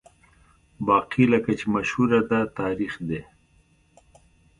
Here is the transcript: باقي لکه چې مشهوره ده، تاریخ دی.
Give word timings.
باقي 0.87 1.23
لکه 1.33 1.51
چې 1.59 1.65
مشهوره 1.75 2.21
ده، 2.29 2.39
تاریخ 2.59 2.93
دی. 3.07 3.21